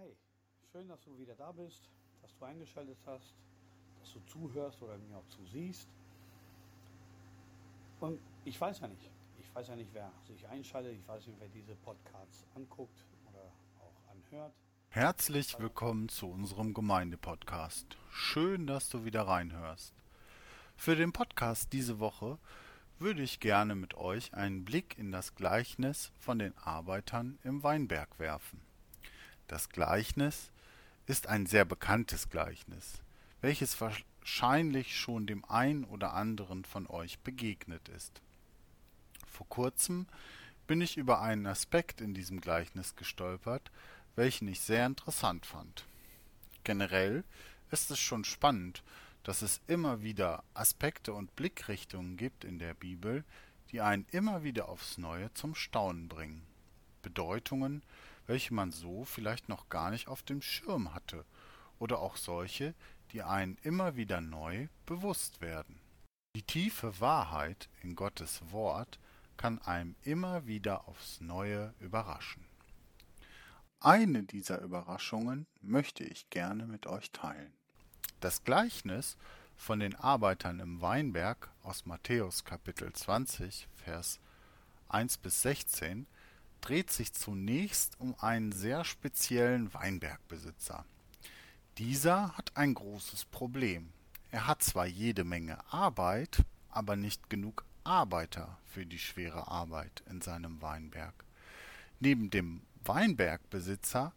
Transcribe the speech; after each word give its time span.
Hi, 0.00 0.16
schön, 0.70 0.86
dass 0.86 1.00
du 1.00 1.18
wieder 1.18 1.34
da 1.34 1.50
bist, 1.50 1.90
dass 2.22 2.36
du 2.36 2.44
eingeschaltet 2.44 2.98
hast, 3.04 3.34
dass 3.98 4.12
du 4.12 4.20
zuhörst 4.26 4.80
oder 4.80 4.96
mir 4.96 5.16
auch 5.16 5.26
zusiehst. 5.26 5.88
Und 7.98 8.20
ich 8.44 8.60
weiß 8.60 8.78
ja 8.78 8.86
nicht, 8.86 9.10
ich 9.40 9.52
weiß 9.52 9.66
ja 9.66 9.74
nicht, 9.74 9.92
wer 9.92 10.12
sich 10.24 10.46
einschaltet, 10.46 10.92
ich 10.92 11.08
weiß 11.08 11.26
nicht, 11.26 11.40
wer 11.40 11.48
diese 11.48 11.74
Podcasts 11.74 12.46
anguckt 12.54 13.06
oder 13.28 13.50
auch 13.80 14.12
anhört. 14.12 14.54
Herzlich 14.90 15.58
willkommen 15.58 16.08
zu 16.08 16.28
unserem 16.28 16.74
Gemeindepodcast. 16.74 17.96
Schön, 18.10 18.68
dass 18.68 18.88
du 18.90 19.04
wieder 19.04 19.22
reinhörst. 19.22 19.94
Für 20.76 20.94
den 20.94 21.12
Podcast 21.12 21.72
diese 21.72 21.98
Woche 21.98 22.38
würde 23.00 23.22
ich 23.22 23.40
gerne 23.40 23.74
mit 23.74 23.94
euch 23.94 24.32
einen 24.32 24.64
Blick 24.64 24.96
in 24.96 25.10
das 25.10 25.34
Gleichnis 25.34 26.12
von 26.20 26.38
den 26.38 26.56
Arbeitern 26.56 27.40
im 27.42 27.64
Weinberg 27.64 28.20
werfen. 28.20 28.67
Das 29.48 29.70
Gleichnis 29.70 30.50
ist 31.06 31.26
ein 31.26 31.46
sehr 31.46 31.64
bekanntes 31.64 32.28
Gleichnis, 32.28 33.00
welches 33.40 33.80
wahrscheinlich 33.80 34.94
schon 34.94 35.26
dem 35.26 35.42
einen 35.46 35.84
oder 35.84 36.12
anderen 36.12 36.66
von 36.66 36.86
euch 36.86 37.18
begegnet 37.20 37.88
ist. 37.88 38.20
Vor 39.26 39.48
kurzem 39.48 40.06
bin 40.66 40.82
ich 40.82 40.98
über 40.98 41.22
einen 41.22 41.46
Aspekt 41.46 42.02
in 42.02 42.12
diesem 42.12 42.42
Gleichnis 42.42 42.94
gestolpert, 42.94 43.70
welchen 44.16 44.48
ich 44.48 44.60
sehr 44.60 44.84
interessant 44.84 45.46
fand. 45.46 45.86
Generell 46.62 47.24
ist 47.70 47.90
es 47.90 47.98
schon 47.98 48.24
spannend, 48.24 48.82
dass 49.22 49.40
es 49.40 49.62
immer 49.66 50.02
wieder 50.02 50.44
Aspekte 50.52 51.14
und 51.14 51.34
Blickrichtungen 51.36 52.18
gibt 52.18 52.44
in 52.44 52.58
der 52.58 52.74
Bibel, 52.74 53.24
die 53.70 53.80
einen 53.80 54.04
immer 54.10 54.42
wieder 54.42 54.68
aufs 54.68 54.98
Neue 54.98 55.32
zum 55.32 55.54
Staunen 55.54 56.08
bringen. 56.08 56.42
Bedeutungen, 57.00 57.82
welche 58.28 58.54
man 58.54 58.70
so 58.70 59.04
vielleicht 59.04 59.48
noch 59.48 59.68
gar 59.68 59.90
nicht 59.90 60.06
auf 60.06 60.22
dem 60.22 60.40
Schirm 60.40 60.94
hatte, 60.94 61.24
oder 61.80 61.98
auch 61.98 62.16
solche, 62.16 62.74
die 63.12 63.22
einen 63.22 63.56
immer 63.62 63.96
wieder 63.96 64.20
neu 64.20 64.68
bewusst 64.86 65.40
werden. 65.40 65.80
Die 66.36 66.42
tiefe 66.42 67.00
Wahrheit 67.00 67.68
in 67.82 67.96
Gottes 67.96 68.42
Wort 68.50 68.98
kann 69.36 69.60
einem 69.60 69.96
immer 70.02 70.46
wieder 70.46 70.88
aufs 70.88 71.20
Neue 71.20 71.74
überraschen. 71.80 72.44
Eine 73.80 74.24
dieser 74.24 74.60
Überraschungen 74.60 75.46
möchte 75.62 76.04
ich 76.04 76.28
gerne 76.30 76.66
mit 76.66 76.86
euch 76.86 77.12
teilen. 77.12 77.52
Das 78.20 78.42
Gleichnis 78.42 79.16
von 79.56 79.78
den 79.80 79.94
Arbeitern 79.94 80.60
im 80.60 80.80
Weinberg 80.80 81.50
aus 81.62 81.86
Matthäus 81.86 82.44
Kapitel 82.44 82.92
20, 82.92 83.68
Vers 83.74 84.20
1 84.88 85.18
bis 85.18 85.42
16 85.42 86.06
dreht 86.60 86.90
sich 86.90 87.12
zunächst 87.12 87.98
um 88.00 88.14
einen 88.20 88.52
sehr 88.52 88.84
speziellen 88.84 89.72
Weinbergbesitzer. 89.74 90.84
Dieser 91.78 92.36
hat 92.36 92.56
ein 92.56 92.74
großes 92.74 93.24
Problem. 93.26 93.92
Er 94.30 94.46
hat 94.46 94.62
zwar 94.62 94.86
jede 94.86 95.24
Menge 95.24 95.58
Arbeit, 95.72 96.44
aber 96.70 96.96
nicht 96.96 97.30
genug 97.30 97.64
Arbeiter 97.84 98.58
für 98.66 98.84
die 98.84 98.98
schwere 98.98 99.48
Arbeit 99.48 100.02
in 100.10 100.20
seinem 100.20 100.60
Weinberg. 100.60 101.14
Neben 102.00 102.30
dem 102.30 102.62
Weinbergbesitzer 102.84 104.12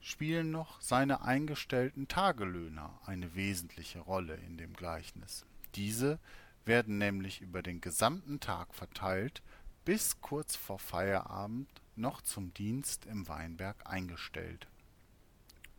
spielen 0.00 0.50
noch 0.50 0.80
seine 0.80 1.22
eingestellten 1.22 2.08
Tagelöhner 2.08 2.98
eine 3.06 3.34
wesentliche 3.34 4.00
Rolle 4.00 4.34
in 4.34 4.56
dem 4.56 4.74
Gleichnis. 4.74 5.46
Diese 5.74 6.18
werden 6.64 6.98
nämlich 6.98 7.40
über 7.40 7.62
den 7.62 7.80
gesamten 7.80 8.40
Tag 8.40 8.74
verteilt 8.74 9.42
bis 9.84 10.20
kurz 10.20 10.54
vor 10.54 10.78
Feierabend 10.78 11.68
noch 11.96 12.22
zum 12.22 12.54
Dienst 12.54 13.06
im 13.06 13.28
Weinberg 13.28 13.76
eingestellt. 13.84 14.68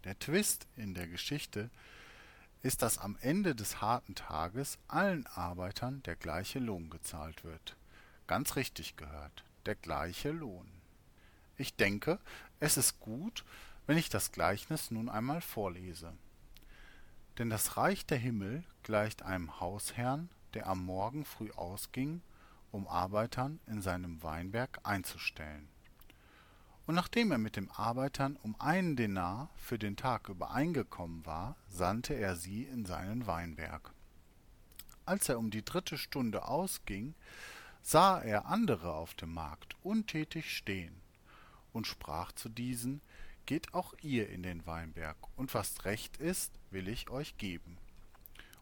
Der 0.04 0.20
Twist 0.20 0.68
in 0.76 0.94
der 0.94 1.08
Geschichte 1.08 1.70
ist, 2.62 2.82
dass 2.82 2.98
am 2.98 3.18
Ende 3.22 3.56
des 3.56 3.82
harten 3.82 4.16
Tages 4.16 4.78
allen 4.88 5.26
Arbeitern 5.28 6.04
der 6.04 6.16
gleiche 6.16 6.60
Lohn 6.60 6.90
gezahlt 6.90 7.44
wird. 7.44 7.78
Ganz 8.28 8.56
richtig 8.56 8.96
gehört, 8.96 9.44
der 9.66 9.76
gleiche 9.76 10.32
Lohn. 10.32 10.70
Ich 11.58 11.76
denke, 11.76 12.20
es 12.60 12.78
ist 12.78 13.00
gut, 13.00 13.46
wenn 13.86 13.98
ich 13.98 14.10
das 14.10 14.32
Gleichnis 14.32 14.92
nun 14.92 15.10
einmal 15.10 15.42
vorlese. 15.42 16.14
Denn 17.38 17.50
das 17.50 17.78
Reich 17.78 18.06
der 18.06 18.18
Himmel 18.18 18.64
gleicht 18.84 19.24
einem 19.24 19.60
Hausherrn, 19.60 20.30
der 20.54 20.68
am 20.68 20.86
Morgen 20.86 21.26
früh 21.26 21.52
ausging 21.52 22.22
um 22.74 22.88
Arbeitern 22.88 23.60
in 23.68 23.82
seinem 23.82 24.24
Weinberg 24.24 24.80
einzustellen. 24.84 25.70
Und 26.86 26.96
nachdem 26.96 27.32
er 27.32 27.38
mit 27.38 27.56
den 27.56 27.70
Arbeitern 27.72 28.36
um 28.42 28.60
einen 28.60 28.96
Denar 28.96 29.50
für 29.56 29.78
den 29.78 29.96
Tag 29.96 30.28
übereingekommen 30.28 31.26
war, 31.26 31.56
sandte 31.70 32.16
er 32.16 32.36
sie 32.36 32.64
in 32.64 32.86
seinen 32.86 33.26
Weinberg. 33.28 33.94
Als 35.06 35.30
er 35.30 35.38
um 35.38 35.52
die 35.52 35.64
dritte 35.64 35.98
Stunde 35.98 36.48
ausging, 36.48 37.14
sah 37.82 38.20
er 38.20 38.48
andere 38.48 38.94
auf 38.94 39.14
dem 39.14 39.34
Markt 39.34 39.76
untätig 39.84 40.58
stehen 40.58 40.96
und 41.74 41.88
sprach 41.88 42.32
zu 42.32 42.50
diesen, 42.50 43.02
Geht 43.46 43.74
auch 43.74 43.94
ihr 44.02 44.30
in 44.30 44.42
den 44.42 44.66
Weinberg, 44.66 45.18
und 45.36 45.54
was 45.54 45.84
recht 45.84 46.16
ist, 46.16 46.54
will 46.72 46.88
ich 46.88 47.10
euch 47.10 47.38
geben. 47.38 47.78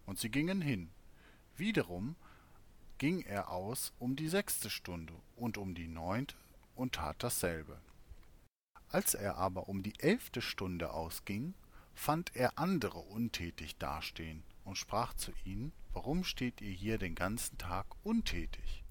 Und 0.07 0.17
sie 0.17 0.29
gingen 0.29 0.59
hin. 0.59 0.89
Wiederum 1.55 2.15
ging 3.01 3.21
er 3.21 3.49
aus 3.49 3.93
um 3.97 4.15
die 4.15 4.29
sechste 4.29 4.69
Stunde 4.69 5.15
und 5.35 5.57
um 5.57 5.73
die 5.73 5.87
neunte 5.87 6.35
und 6.75 6.93
tat 6.93 7.15
dasselbe. 7.23 7.81
Als 8.89 9.15
er 9.15 9.37
aber 9.37 9.67
um 9.69 9.81
die 9.81 9.99
elfte 9.99 10.39
Stunde 10.39 10.91
ausging, 10.93 11.55
fand 11.95 12.35
er 12.35 12.59
andere 12.59 12.99
untätig 12.99 13.75
dastehen 13.79 14.43
und 14.65 14.77
sprach 14.77 15.15
zu 15.15 15.31
ihnen, 15.43 15.73
Warum 15.93 16.23
steht 16.23 16.61
ihr 16.61 16.73
hier 16.73 16.99
den 16.99 17.15
ganzen 17.15 17.57
Tag 17.57 17.87
untätig? 18.03 18.83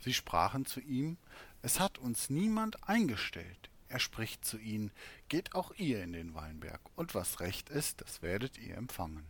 Sie 0.00 0.12
sprachen 0.12 0.66
zu 0.66 0.80
ihm, 0.80 1.16
Es 1.62 1.80
hat 1.80 1.96
uns 1.96 2.28
niemand 2.28 2.86
eingestellt. 2.86 3.70
Er 3.88 4.00
spricht 4.00 4.44
zu 4.44 4.58
ihnen, 4.58 4.92
Geht 5.30 5.54
auch 5.54 5.72
ihr 5.78 6.04
in 6.04 6.12
den 6.12 6.34
Weinberg, 6.34 6.82
und 6.94 7.14
was 7.14 7.40
recht 7.40 7.70
ist, 7.70 8.02
das 8.02 8.20
werdet 8.20 8.58
ihr 8.58 8.76
empfangen. 8.76 9.24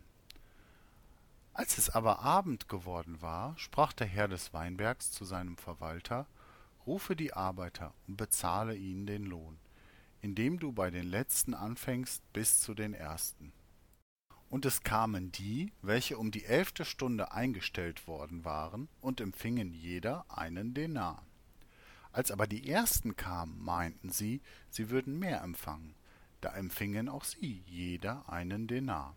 Als 1.57 1.79
es 1.79 1.89
aber 1.89 2.19
Abend 2.19 2.69
geworden 2.69 3.19
war, 3.23 3.57
sprach 3.57 3.91
der 3.91 4.05
Herr 4.05 4.27
des 4.27 4.53
Weinbergs 4.53 5.11
zu 5.11 5.25
seinem 5.25 5.57
Verwalter, 5.57 6.27
Rufe 6.85 7.15
die 7.15 7.33
Arbeiter 7.33 7.95
und 8.07 8.15
bezahle 8.15 8.75
ihnen 8.75 9.07
den 9.07 9.25
Lohn, 9.25 9.57
indem 10.21 10.59
du 10.59 10.71
bei 10.71 10.91
den 10.91 11.07
letzten 11.07 11.55
anfängst 11.55 12.21
bis 12.31 12.59
zu 12.59 12.75
den 12.75 12.93
ersten. 12.93 13.53
Und 14.51 14.65
es 14.67 14.83
kamen 14.83 15.31
die, 15.31 15.73
welche 15.81 16.19
um 16.19 16.29
die 16.29 16.45
elfte 16.45 16.85
Stunde 16.85 17.31
eingestellt 17.31 18.05
worden 18.05 18.45
waren, 18.45 18.87
und 19.01 19.19
empfingen 19.19 19.73
jeder 19.73 20.25
einen 20.29 20.75
Denar. 20.75 21.25
Als 22.11 22.29
aber 22.29 22.45
die 22.45 22.69
ersten 22.69 23.15
kamen, 23.15 23.59
meinten 23.59 24.11
sie, 24.11 24.41
sie 24.69 24.91
würden 24.91 25.17
mehr 25.17 25.41
empfangen, 25.41 25.95
da 26.39 26.53
empfingen 26.53 27.09
auch 27.09 27.23
sie 27.23 27.63
jeder 27.65 28.29
einen 28.29 28.67
Denar. 28.67 29.15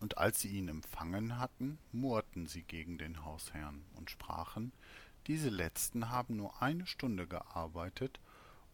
Und 0.00 0.18
als 0.18 0.40
sie 0.40 0.48
ihn 0.48 0.68
empfangen 0.68 1.38
hatten, 1.38 1.78
murrten 1.92 2.46
sie 2.46 2.62
gegen 2.62 2.98
den 2.98 3.24
Hausherrn 3.24 3.84
und 3.94 4.10
sprachen, 4.10 4.72
diese 5.26 5.48
letzten 5.48 6.10
haben 6.10 6.36
nur 6.36 6.60
eine 6.60 6.86
Stunde 6.86 7.26
gearbeitet, 7.26 8.20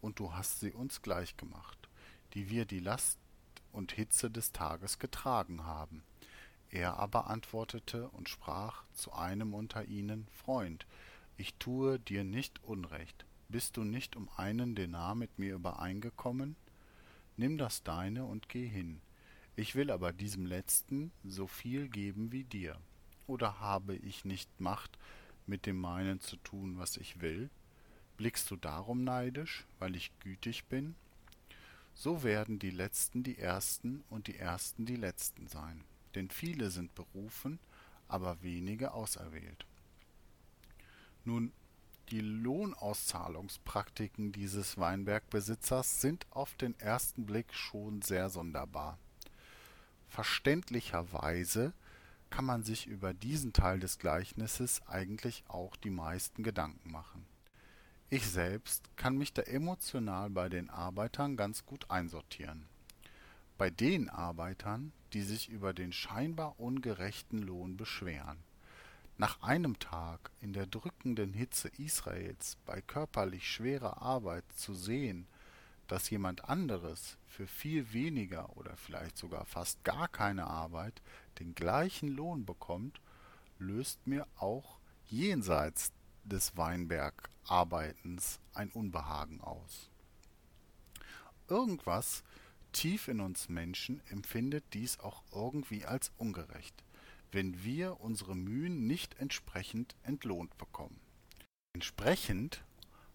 und 0.00 0.18
du 0.18 0.32
hast 0.32 0.60
sie 0.60 0.72
uns 0.72 1.02
gleichgemacht, 1.02 1.88
die 2.34 2.48
wir 2.48 2.64
die 2.64 2.80
Last 2.80 3.18
und 3.72 3.92
Hitze 3.92 4.30
des 4.30 4.52
Tages 4.52 4.98
getragen 4.98 5.64
haben. 5.64 6.02
Er 6.70 6.98
aber 6.98 7.28
antwortete 7.28 8.08
und 8.10 8.28
sprach 8.28 8.84
zu 8.92 9.12
einem 9.12 9.54
unter 9.54 9.84
ihnen, 9.84 10.26
Freund, 10.32 10.86
ich 11.36 11.54
tue 11.54 11.98
dir 11.98 12.24
nicht 12.24 12.62
Unrecht. 12.62 13.24
Bist 13.48 13.76
du 13.76 13.84
nicht 13.84 14.14
um 14.14 14.28
einen 14.36 14.74
Denar 14.74 15.14
mit 15.14 15.38
mir 15.38 15.54
übereingekommen? 15.54 16.56
Nimm 17.36 17.58
das 17.58 17.82
deine 17.82 18.24
und 18.24 18.48
geh 18.48 18.66
hin. 18.66 19.00
Ich 19.60 19.74
will 19.74 19.90
aber 19.90 20.14
diesem 20.14 20.46
Letzten 20.46 21.12
so 21.22 21.46
viel 21.46 21.90
geben 21.90 22.32
wie 22.32 22.44
dir. 22.44 22.78
Oder 23.26 23.60
habe 23.60 23.94
ich 23.94 24.24
nicht 24.24 24.48
Macht, 24.58 24.96
mit 25.46 25.66
dem 25.66 25.78
meinen 25.78 26.18
zu 26.18 26.36
tun, 26.36 26.78
was 26.78 26.96
ich 26.96 27.20
will? 27.20 27.50
Blickst 28.16 28.50
du 28.50 28.56
darum 28.56 29.04
neidisch, 29.04 29.66
weil 29.78 29.96
ich 29.96 30.18
gütig 30.20 30.64
bin? 30.64 30.94
So 31.92 32.22
werden 32.22 32.58
die 32.58 32.70
Letzten 32.70 33.22
die 33.22 33.36
Ersten 33.36 34.02
und 34.08 34.28
die 34.28 34.38
Ersten 34.38 34.86
die 34.86 34.96
Letzten 34.96 35.46
sein. 35.46 35.84
Denn 36.14 36.30
viele 36.30 36.70
sind 36.70 36.94
berufen, 36.94 37.58
aber 38.08 38.42
wenige 38.42 38.94
auserwählt. 38.94 39.66
Nun, 41.26 41.52
die 42.08 42.22
Lohnauszahlungspraktiken 42.22 44.32
dieses 44.32 44.78
Weinbergbesitzers 44.78 46.00
sind 46.00 46.26
auf 46.30 46.54
den 46.54 46.80
ersten 46.80 47.26
Blick 47.26 47.52
schon 47.52 48.00
sehr 48.00 48.30
sonderbar. 48.30 48.96
Verständlicherweise 50.10 51.72
kann 52.30 52.44
man 52.44 52.62
sich 52.64 52.86
über 52.86 53.14
diesen 53.14 53.52
Teil 53.52 53.80
des 53.80 53.98
Gleichnisses 53.98 54.82
eigentlich 54.86 55.44
auch 55.48 55.76
die 55.76 55.90
meisten 55.90 56.42
Gedanken 56.42 56.90
machen. 56.92 57.26
Ich 58.10 58.28
selbst 58.28 58.96
kann 58.96 59.16
mich 59.16 59.32
da 59.32 59.42
emotional 59.42 60.30
bei 60.30 60.48
den 60.48 60.68
Arbeitern 60.68 61.36
ganz 61.36 61.64
gut 61.64 61.90
einsortieren. 61.90 62.68
bei 63.58 63.68
den 63.70 64.08
Arbeitern, 64.08 64.92
die 65.12 65.20
sich 65.22 65.50
über 65.50 65.74
den 65.74 65.92
scheinbar 65.92 66.58
ungerechten 66.58 67.42
Lohn 67.42 67.76
beschweren. 67.76 68.38
Nach 69.18 69.42
einem 69.42 69.78
Tag 69.78 70.30
in 70.40 70.54
der 70.54 70.66
drückenden 70.66 71.34
Hitze 71.34 71.68
Israels 71.76 72.56
bei 72.64 72.80
körperlich 72.80 73.46
schwerer 73.50 74.00
Arbeit 74.00 74.44
zu 74.54 74.74
sehen, 74.74 75.26
dass 75.88 76.08
jemand 76.08 76.48
anderes 76.48 77.18
für 77.30 77.46
viel 77.46 77.92
weniger 77.92 78.56
oder 78.56 78.76
vielleicht 78.76 79.16
sogar 79.16 79.46
fast 79.46 79.82
gar 79.84 80.08
keine 80.08 80.46
Arbeit 80.46 81.00
den 81.38 81.54
gleichen 81.54 82.08
Lohn 82.08 82.44
bekommt, 82.44 83.00
löst 83.58 84.06
mir 84.06 84.26
auch 84.36 84.78
jenseits 85.06 85.92
des 86.24 86.56
Weinbergarbeitens 86.56 88.40
ein 88.52 88.70
Unbehagen 88.70 89.40
aus. 89.40 89.90
Irgendwas 91.48 92.24
tief 92.72 93.08
in 93.08 93.20
uns 93.20 93.48
Menschen 93.48 94.02
empfindet 94.08 94.64
dies 94.72 94.98
auch 95.00 95.22
irgendwie 95.32 95.84
als 95.84 96.12
ungerecht, 96.18 96.84
wenn 97.32 97.62
wir 97.64 98.00
unsere 98.00 98.36
Mühen 98.36 98.86
nicht 98.86 99.18
entsprechend 99.18 99.96
entlohnt 100.02 100.56
bekommen. 100.58 101.00
Entsprechend 101.72 102.64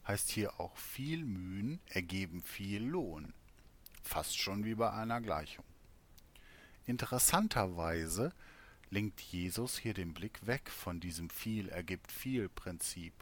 heißt 0.07 0.29
hier 0.29 0.59
auch 0.59 0.77
viel 0.77 1.25
Mühen 1.25 1.79
ergeben 1.87 2.41
viel 2.41 2.83
Lohn. 2.83 3.33
Fast 4.05 4.39
schon 4.39 4.63
wie 4.63 4.75
bei 4.75 4.91
einer 4.91 5.19
Gleichung. 5.19 5.65
Interessanterweise 6.85 8.31
lenkt 8.89 9.19
Jesus 9.19 9.77
hier 9.77 9.93
den 9.93 10.13
Blick 10.13 10.45
weg 10.45 10.69
von 10.69 10.99
diesem 10.99 11.29
viel 11.29 11.69
ergibt 11.69 12.11
viel 12.11 12.47
Prinzip, 12.47 13.13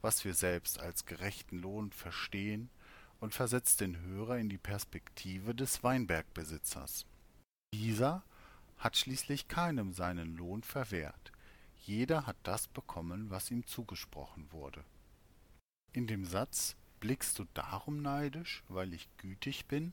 was 0.00 0.24
wir 0.24 0.34
selbst 0.34 0.80
als 0.80 1.04
gerechten 1.04 1.58
Lohn 1.58 1.92
verstehen, 1.92 2.70
und 3.20 3.34
versetzt 3.34 3.80
den 3.80 4.00
Hörer 4.00 4.38
in 4.38 4.48
die 4.48 4.58
Perspektive 4.58 5.54
des 5.54 5.84
Weinbergbesitzers. 5.84 7.06
Dieser 7.72 8.24
hat 8.78 8.96
schließlich 8.96 9.46
keinem 9.46 9.92
seinen 9.92 10.36
Lohn 10.36 10.64
verwehrt. 10.64 11.30
Jeder 11.84 12.26
hat 12.26 12.36
das 12.42 12.66
bekommen, 12.66 13.30
was 13.30 13.52
ihm 13.52 13.64
zugesprochen 13.64 14.50
wurde. 14.50 14.82
In 15.92 16.08
dem 16.08 16.24
Satz 16.24 16.74
Blickst 17.02 17.40
du 17.40 17.46
darum 17.52 18.00
neidisch, 18.00 18.62
weil 18.68 18.94
ich 18.94 19.08
gütig 19.16 19.66
bin, 19.66 19.92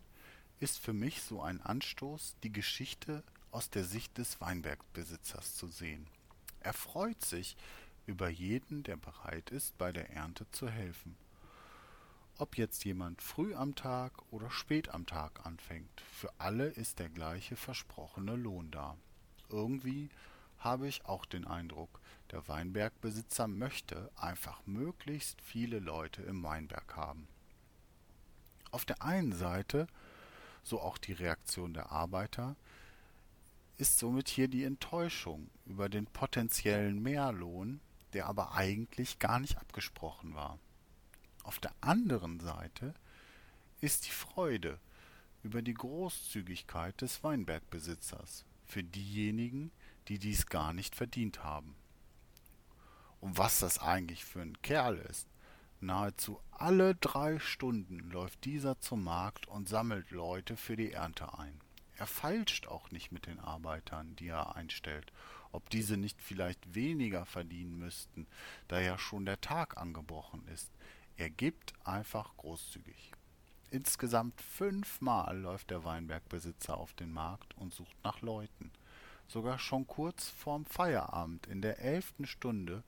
ist 0.59 0.79
für 0.79 0.93
mich 0.93 1.21
so 1.21 1.41
ein 1.41 1.61
Anstoß, 1.61 2.35
die 2.43 2.51
Geschichte 2.51 3.23
aus 3.51 3.69
der 3.69 3.83
Sicht 3.83 4.17
des 4.17 4.39
Weinbergbesitzers 4.41 5.55
zu 5.55 5.67
sehen. 5.67 6.07
Er 6.59 6.73
freut 6.73 7.23
sich 7.23 7.55
über 8.05 8.29
jeden, 8.29 8.83
der 8.83 8.97
bereit 8.97 9.49
ist, 9.51 9.77
bei 9.77 9.91
der 9.91 10.09
Ernte 10.11 10.49
zu 10.51 10.69
helfen. 10.69 11.15
Ob 12.37 12.57
jetzt 12.57 12.85
jemand 12.85 13.21
früh 13.21 13.53
am 13.53 13.75
Tag 13.75 14.13
oder 14.31 14.49
spät 14.49 14.89
am 14.89 15.05
Tag 15.05 15.45
anfängt, 15.45 16.01
für 16.13 16.31
alle 16.37 16.67
ist 16.67 16.99
der 16.99 17.09
gleiche 17.09 17.55
versprochene 17.55 18.35
Lohn 18.35 18.71
da. 18.71 18.97
Irgendwie 19.49 20.09
habe 20.57 20.87
ich 20.87 21.05
auch 21.05 21.25
den 21.25 21.45
Eindruck, 21.45 21.99
der 22.31 22.47
Weinbergbesitzer 22.47 23.47
möchte 23.47 24.11
einfach 24.15 24.61
möglichst 24.65 25.41
viele 25.41 25.79
Leute 25.79 26.21
im 26.21 26.43
Weinberg 26.43 26.95
haben. 26.95 27.27
Auf 28.71 28.85
der 28.85 29.01
einen 29.01 29.33
Seite, 29.33 29.87
so 30.63 30.79
auch 30.81 30.97
die 30.97 31.13
Reaktion 31.13 31.73
der 31.73 31.91
Arbeiter, 31.91 32.55
ist 33.77 33.99
somit 33.99 34.27
hier 34.27 34.47
die 34.47 34.63
Enttäuschung 34.63 35.49
über 35.65 35.89
den 35.89 36.05
potenziellen 36.05 37.01
Mehrlohn, 37.01 37.79
der 38.13 38.25
aber 38.25 38.53
eigentlich 38.53 39.19
gar 39.19 39.39
nicht 39.39 39.57
abgesprochen 39.57 40.35
war. 40.35 40.59
Auf 41.43 41.59
der 41.59 41.73
anderen 41.81 42.39
Seite 42.39 42.93
ist 43.81 44.05
die 44.07 44.11
Freude 44.11 44.79
über 45.43 45.61
die 45.61 45.73
Großzügigkeit 45.73 46.99
des 47.01 47.23
Weinbergbesitzers 47.23 48.43
für 48.65 48.83
diejenigen, 48.83 49.71
die 50.09 50.19
dies 50.19 50.47
gar 50.47 50.73
nicht 50.73 50.95
verdient 50.95 51.43
haben 51.43 51.75
und 53.21 53.37
was 53.37 53.59
das 53.59 53.79
eigentlich 53.79 54.25
für 54.25 54.41
ein 54.41 54.61
Kerl 54.61 54.97
ist. 54.97 55.27
Nahezu 55.81 56.41
alle 56.51 56.95
drei 56.95 57.39
Stunden 57.39 57.99
läuft 58.11 58.43
dieser 58.43 58.79
zum 58.81 59.03
Markt 59.03 59.47
und 59.47 59.69
sammelt 59.69 60.11
Leute 60.11 60.57
für 60.57 60.75
die 60.75 60.91
Ernte 60.91 61.39
ein. 61.39 61.61
Er 61.95 62.07
feilscht 62.07 62.67
auch 62.67 62.91
nicht 62.91 63.11
mit 63.11 63.27
den 63.27 63.39
Arbeitern, 63.39 64.15
die 64.17 64.27
er 64.27 64.55
einstellt, 64.55 65.11
ob 65.51 65.69
diese 65.69 65.95
nicht 65.95 66.21
vielleicht 66.21 66.75
weniger 66.75 67.25
verdienen 67.25 67.77
müssten, 67.77 68.27
da 68.67 68.79
ja 68.79 68.97
schon 68.97 69.25
der 69.25 69.39
Tag 69.41 69.77
angebrochen 69.77 70.45
ist. 70.47 70.69
Er 71.17 71.29
gibt 71.29 71.73
einfach 71.85 72.35
großzügig. 72.37 73.11
Insgesamt 73.71 74.41
fünfmal 74.41 75.37
läuft 75.37 75.69
der 75.69 75.83
Weinbergbesitzer 75.83 76.77
auf 76.77 76.93
den 76.93 77.11
Markt 77.11 77.55
und 77.57 77.73
sucht 77.73 77.95
nach 78.03 78.21
Leuten. 78.21 78.71
Sogar 79.27 79.59
schon 79.59 79.85
kurz 79.85 80.29
vorm 80.29 80.65
Feierabend 80.65 81.47
in 81.47 81.61
der 81.61 81.79
elften 81.79 82.25
Stunde 82.25 82.83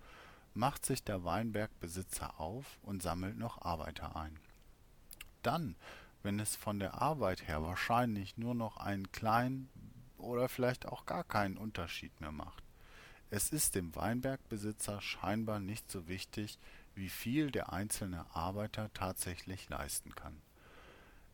macht 0.53 0.85
sich 0.85 1.03
der 1.03 1.23
Weinbergbesitzer 1.23 2.39
auf 2.39 2.79
und 2.83 3.01
sammelt 3.01 3.37
noch 3.37 3.61
Arbeiter 3.61 4.15
ein. 4.15 4.39
Dann, 5.41 5.75
wenn 6.23 6.39
es 6.39 6.55
von 6.55 6.79
der 6.79 7.01
Arbeit 7.01 7.47
her 7.47 7.63
wahrscheinlich 7.63 8.37
nur 8.37 8.53
noch 8.53 8.77
einen 8.77 9.11
kleinen 9.11 9.69
oder 10.17 10.49
vielleicht 10.49 10.85
auch 10.85 11.05
gar 11.05 11.23
keinen 11.23 11.57
Unterschied 11.57 12.19
mehr 12.21 12.31
macht. 12.31 12.63
Es 13.29 13.49
ist 13.49 13.75
dem 13.75 13.95
Weinbergbesitzer 13.95 15.01
scheinbar 15.01 15.59
nicht 15.59 15.89
so 15.89 16.07
wichtig, 16.07 16.59
wie 16.95 17.09
viel 17.09 17.49
der 17.49 17.71
einzelne 17.71 18.25
Arbeiter 18.35 18.91
tatsächlich 18.93 19.69
leisten 19.69 20.13
kann. 20.13 20.41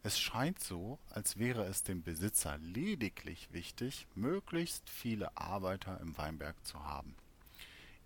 Es 0.04 0.20
scheint 0.20 0.60
so, 0.60 1.00
als 1.10 1.38
wäre 1.38 1.66
es 1.66 1.84
dem 1.84 2.04
Besitzer 2.04 2.58
lediglich 2.60 3.52
wichtig, 3.52 4.08
möglichst 4.16 4.90
viele 4.90 5.36
Arbeiter 5.36 6.00
im 6.00 6.18
Weinberg 6.18 6.56
zu 6.66 6.82
haben. 6.86 7.16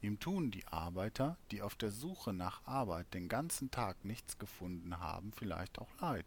Ihm 0.02 0.20
tun 0.20 0.50
die 0.50 0.66
Arbeiter, 0.68 1.38
die 1.52 1.62
auf 1.62 1.76
der 1.76 1.92
Suche 1.92 2.34
nach 2.34 2.66
Arbeit 2.66 3.14
den 3.14 3.30
ganzen 3.30 3.70
Tag 3.70 4.04
nichts 4.04 4.40
gefunden 4.40 5.00
haben, 5.00 5.32
vielleicht 5.32 5.78
auch 5.78 5.90
leid. 6.00 6.26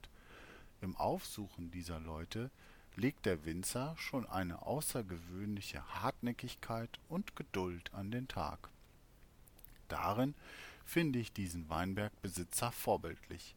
Im 0.81 0.97
Aufsuchen 0.97 1.73
dieser 1.73 1.99
Leute 1.99 2.53
legt 2.95 3.27
der 3.27 3.45
Winzer 3.45 3.97
schon 3.99 4.27
eine 4.27 4.63
außergewöhnliche 4.63 5.83
Hartnäckigkeit 5.89 7.01
und 7.09 7.35
Geduld 7.35 7.93
an 7.93 8.13
den 8.13 8.29
Tag. 8.29 8.71
Darin 9.89 10.37
finde 10.85 11.19
ich 11.19 11.33
diesen 11.33 11.69
Weinbergbesitzer 11.69 12.71
vorbildlich. 12.71 13.57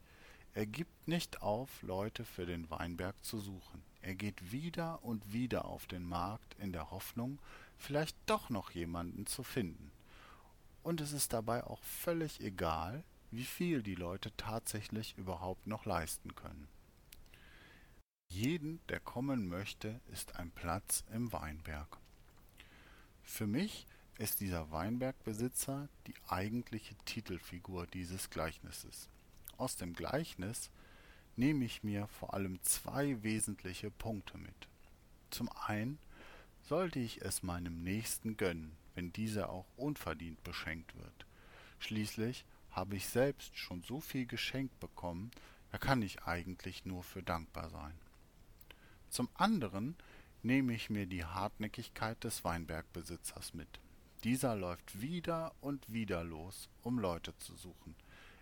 Er 0.55 0.65
gibt 0.65 1.07
nicht 1.07 1.43
auf, 1.43 1.83
Leute 1.83 2.25
für 2.25 2.47
den 2.47 2.71
Weinberg 2.71 3.23
zu 3.23 3.37
suchen. 3.37 3.83
Er 4.01 4.15
geht 4.15 4.51
wieder 4.51 5.03
und 5.03 5.31
wieder 5.31 5.65
auf 5.65 5.85
den 5.85 6.03
Markt 6.03 6.55
in 6.57 6.71
der 6.71 6.89
Hoffnung, 6.89 7.37
vielleicht 7.77 8.17
doch 8.25 8.49
noch 8.49 8.71
jemanden 8.71 9.27
zu 9.27 9.43
finden 9.43 9.91
und 10.87 11.01
es 11.01 11.11
ist 11.11 11.33
dabei 11.33 11.65
auch 11.65 11.83
völlig 11.83 12.39
egal, 12.39 13.03
wie 13.29 13.43
viel 13.43 13.83
die 13.83 13.95
Leute 13.95 14.31
tatsächlich 14.37 15.17
überhaupt 15.17 15.67
noch 15.67 15.83
leisten 15.83 16.33
können. 16.33 16.69
Jeden, 18.29 18.79
der 18.87 19.01
kommen 19.01 19.49
möchte, 19.49 19.99
ist 20.13 20.37
ein 20.37 20.49
Platz 20.49 21.03
im 21.11 21.33
Weinberg. 21.33 21.97
Für 23.21 23.47
mich 23.47 23.85
ist 24.17 24.39
dieser 24.39 24.71
Weinbergbesitzer 24.71 25.89
die 26.07 26.15
eigentliche 26.29 26.95
Titelfigur 27.03 27.85
dieses 27.87 28.29
Gleichnisses. 28.29 29.09
Aus 29.57 29.75
dem 29.75 29.93
Gleichnis 29.93 30.71
nehme 31.35 31.65
ich 31.65 31.83
mir 31.83 32.07
vor 32.07 32.33
allem 32.33 32.63
zwei 32.63 33.21
wesentliche 33.23 33.91
Punkte 33.91 34.37
mit. 34.37 34.69
Zum 35.31 35.49
einen 35.65 35.99
sollte 36.61 36.99
ich 36.99 37.21
es 37.23 37.43
meinem 37.43 37.83
Nächsten 37.83 38.37
gönnen, 38.37 38.77
wenn 38.97 39.13
dieser 39.13 39.51
auch 39.51 39.67
unverdient 39.77 40.43
beschenkt 40.43 40.95
wird. 40.95 41.27
Schließlich 41.77 42.45
habe 42.71 42.95
ich 42.95 43.07
selbst 43.07 43.55
schon 43.55 43.83
so 43.83 43.99
viel 44.01 44.25
geschenkt 44.25 44.79
bekommen, 44.79 45.29
da 45.71 45.77
kann 45.77 46.01
ich 46.01 46.23
eigentlich 46.23 46.83
nur 46.83 47.03
für 47.03 47.21
dankbar 47.21 47.69
sein. 47.69 47.93
Zum 49.09 49.29
anderen 49.35 49.95
nehme 50.41 50.73
ich 50.73 50.89
mir 50.89 51.05
die 51.05 51.23
Hartnäckigkeit 51.23 52.23
des 52.23 52.43
Weinbergbesitzers 52.43 53.53
mit. 53.53 53.67
Dieser 54.23 54.55
läuft 54.55 54.99
wieder 54.99 55.53
und 55.61 55.93
wieder 55.93 56.23
los, 56.23 56.67
um 56.81 56.97
Leute 56.97 57.37
zu 57.37 57.55
suchen. 57.55 57.93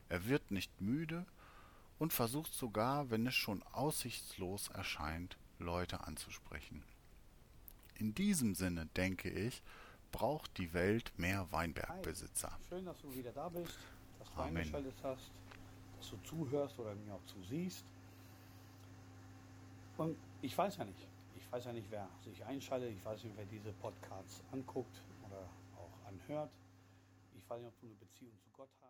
Er 0.08 0.26
wird 0.26 0.52
nicht 0.52 0.80
müde 0.80 1.26
und 2.00 2.14
versucht 2.14 2.54
sogar, 2.54 3.10
wenn 3.10 3.28
es 3.28 3.36
schon 3.36 3.62
aussichtslos 3.74 4.70
erscheint, 4.70 5.38
Leute 5.60 6.08
anzusprechen. 6.08 6.82
In 7.96 8.16
diesem 8.16 8.56
Sinne 8.56 8.86
denke 8.96 9.30
ich, 9.30 9.62
braucht 10.12 10.58
die 10.58 10.74
Welt 10.74 11.12
mehr 11.18 11.48
Weinbergbesitzer. 11.52 12.52
Hi. 12.52 12.64
Schön, 12.70 12.86
dass 12.86 13.00
du 13.02 13.14
wieder 13.14 13.32
da 13.32 13.50
bist, 13.50 13.78
dass 14.20 14.30
du 14.30 14.42
Amen. 14.42 14.58
eingeschaltet 14.58 14.96
hast, 15.04 15.32
dass 15.98 16.10
du 16.10 16.18
zuhörst 16.24 16.80
oder 16.80 16.96
mir 16.96 17.14
auch 17.14 17.26
zusiehst. 17.26 17.86
Und 19.98 20.18
ich 20.42 20.58
weiß 20.58 20.78
ja 20.78 20.86
nicht, 20.86 21.08
ich 21.36 21.52
weiß 21.52 21.66
ja 21.66 21.74
nicht, 21.74 21.90
wer 21.90 22.08
sich 22.24 22.44
einschaltet, 22.46 22.92
ich 22.92 23.06
weiß 23.06 23.24
nicht, 23.24 23.36
wer 23.38 23.46
diese 23.46 23.72
Podcasts 23.74 24.44
anguckt 24.52 25.02
oder 25.26 25.50
auch 25.78 26.08
anhört. 26.08 26.52
Ich 27.38 27.50
weiß 27.50 27.60
nicht, 27.62 27.68
ob 27.68 27.80
du 27.80 27.88
eine 27.88 27.96
Beziehung 27.96 28.34
zu 28.40 28.50
Gott 28.52 28.70
hast. 28.82 28.85